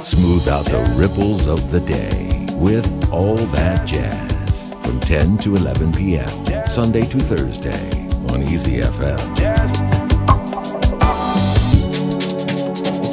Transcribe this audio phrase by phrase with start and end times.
[0.00, 5.90] Smooth out the ripples of the day with all that jazz from 10 to 11
[5.92, 6.28] p.m.
[6.66, 7.90] Sunday to Thursday
[8.30, 9.18] on Easy FM.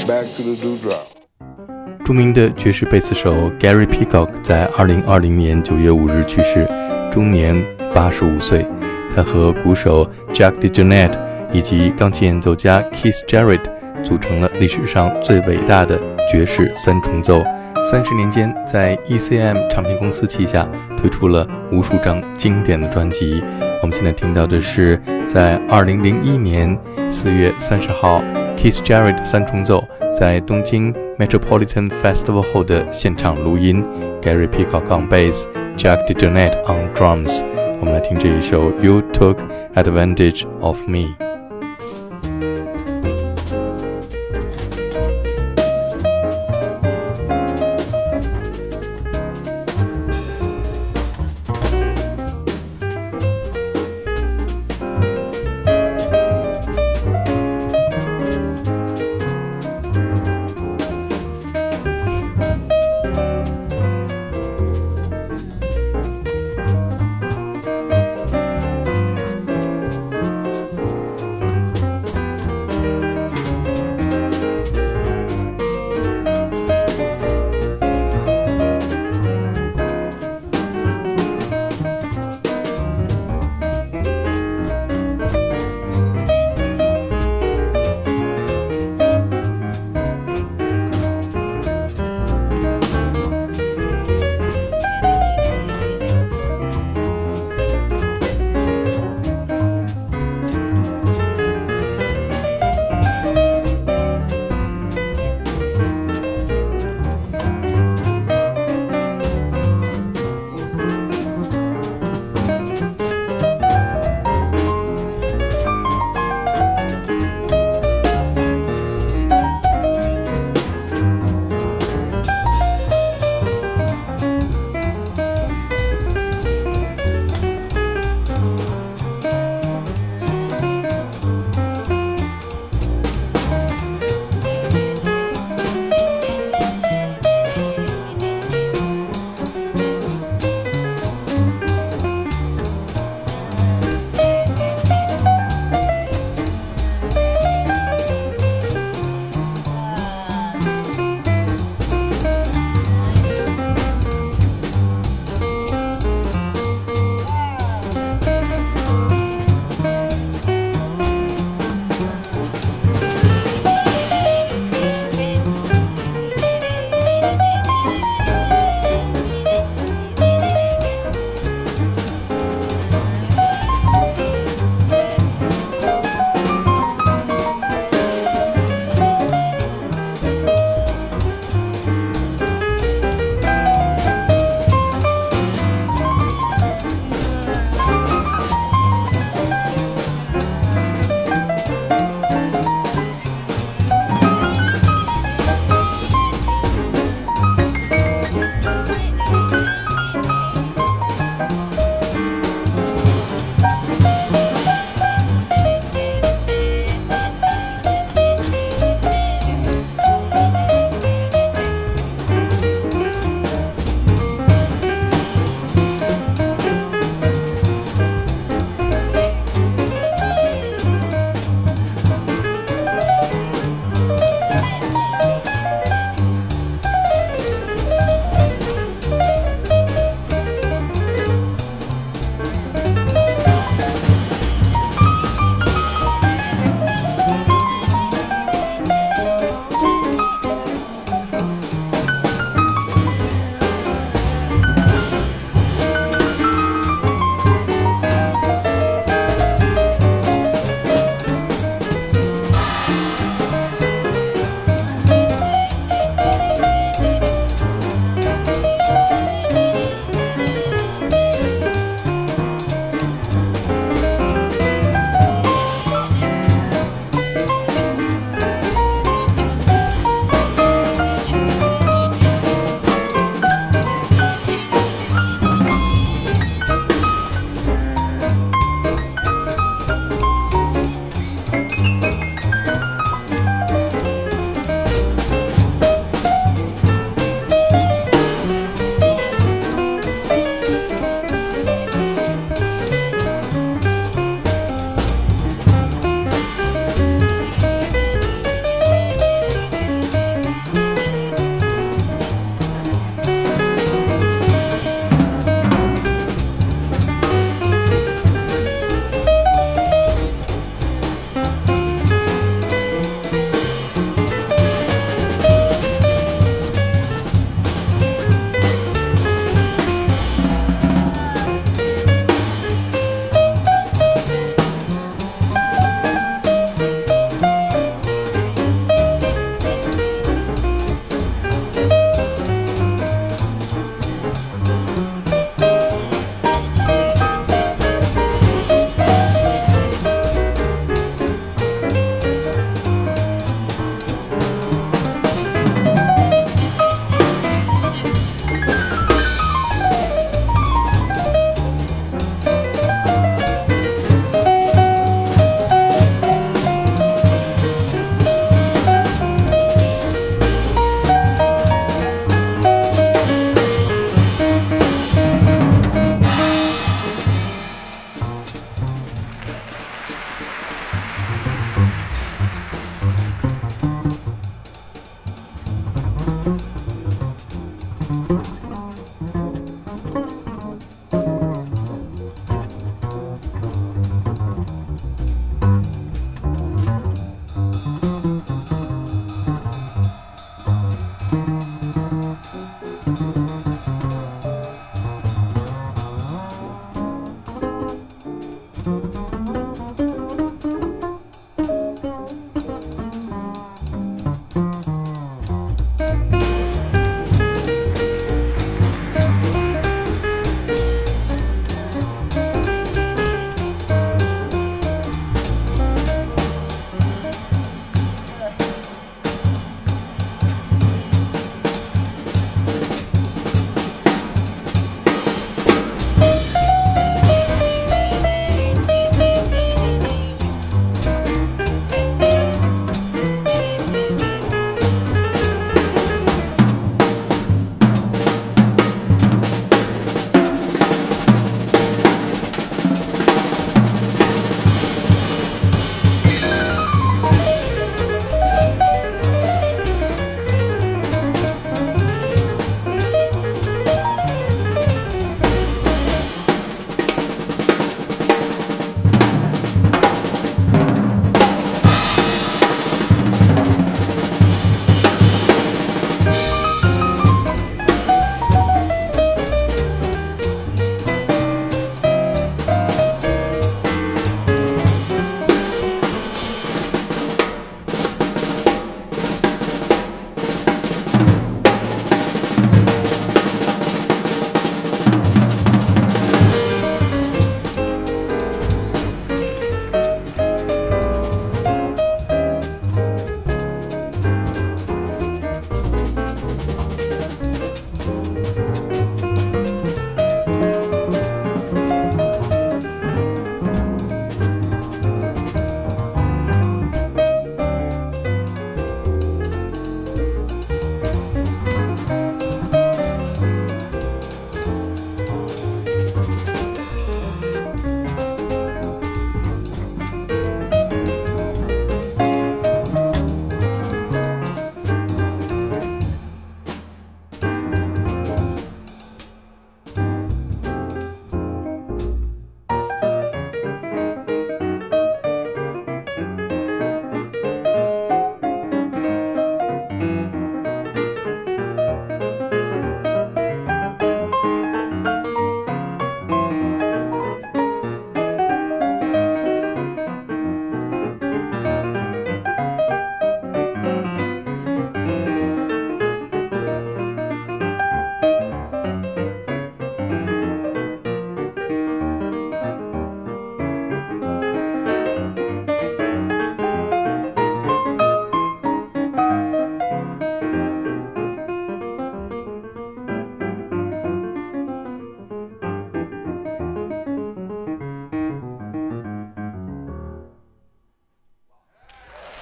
[0.05, 1.07] Back to the dewdrop.
[2.05, 6.69] 着名的爵士贝斯手 Gary Peacock 在2020年9月5日去世，
[7.11, 7.55] 终年
[7.95, 8.67] 85岁。
[9.15, 11.17] 他和鼓手 Jack DeJohnette
[11.51, 13.63] 以及钢琴演奏家 Keith Jarrett
[14.03, 17.43] 组成了历史上最伟大的爵士三重奏。
[17.89, 20.67] 三十年间，在 ECM 唱片公司旗下
[20.97, 23.41] 推出了无数张经典的专辑。
[23.81, 26.77] 我们现在听到的是在2001年
[27.09, 28.21] 4月30号
[28.57, 33.83] Keith Jarrett 三重奏在东京 Metropolitan Festival 后的现场录音。
[34.21, 37.41] Gary Peacock on bass，Jack DeJohnette on drums。
[37.79, 39.37] 我们来听这一首《You Took
[39.75, 41.15] Advantage of Me》。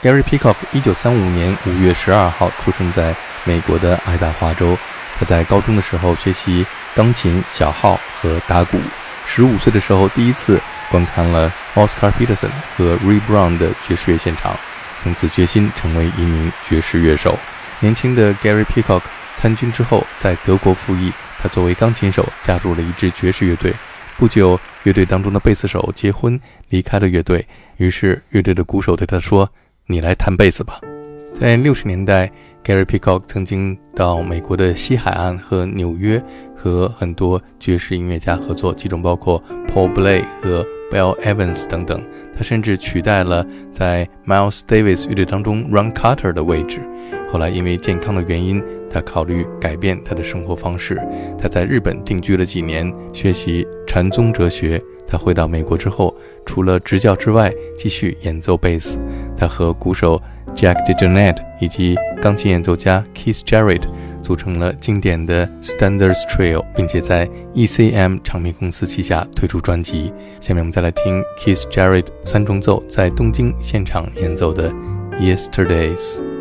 [0.07, 4.77] Gary Peacock 一九三五年五月十二号出生在美国的爱达华州。
[5.19, 8.79] 他在高中的时候学习钢琴、小号和打鼓。
[9.25, 12.47] 十五岁的时候，第一次观看了 Oscar Peterson
[12.77, 14.55] 和 Ray Brown 的爵士乐现场，
[15.03, 17.37] 从此决心成为一名爵士乐手。
[17.81, 19.01] 年轻的 Gary Peacock
[19.35, 21.11] 参军之后，在德国服役。
[21.37, 23.73] 他作为钢琴手加入了一支爵士乐队。
[24.15, 27.45] 不久，乐队当中的贝斯手结婚，离开了乐队。
[27.75, 29.51] 于是，乐队的鼓手对他说
[29.87, 30.79] ：“你来弹贝斯吧。”
[31.33, 32.31] 在六十年代
[32.63, 36.23] ，Gary Peacock 曾经到美国的西海岸和纽约
[36.55, 42.03] 和很多爵士音乐家合作，其中包括 Paul Bley 和 Bill Evans 等等。
[42.35, 46.79] 他甚至取代了在 Miles Davis 乐队当中 Ron Carter 的位置。
[47.31, 50.99] 后来因为健康的原因，他考虑改变他的生活方式。
[51.37, 54.81] 他在日本定居了几年，学习禅宗哲学。
[55.07, 56.15] 他回到美国之后，
[56.45, 58.99] 除了执教之外，继续演奏贝斯。
[59.35, 60.21] 他和鼓手。
[60.55, 63.83] Jack DeJohnette 以及钢琴演奏家 Keith Jarrett
[64.27, 70.11] 组成了经典的 Standards Trio，并且在 ECM 唱片公司旗下推出专辑。
[70.41, 74.69] 下面我们再来听 Keith Jarrett 三重奏在东京现场演奏的
[75.13, 76.36] Yesterdays。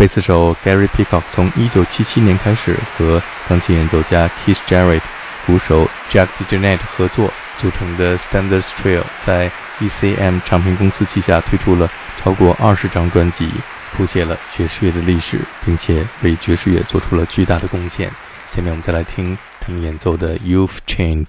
[0.00, 5.02] 贝斯手 Gary Peacock 从1977年开始和钢琴演奏家 Keith Jarrett、
[5.44, 11.86] 鼓手 Jack DeJohnette 合作组成的 Standards Trio，在 ECM 唱片公司旗下推出了
[12.16, 13.50] 超过二十张专辑，
[13.94, 18.10] 谱写了爵士乐的历史，并且为爵士乐做出了巨大的贡献。
[18.48, 21.26] 下面我们再来听他们演奏的《You've Changed》。